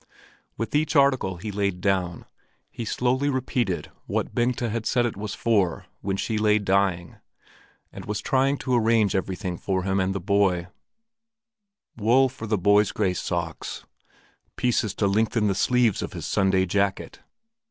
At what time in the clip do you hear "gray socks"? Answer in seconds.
12.91-13.85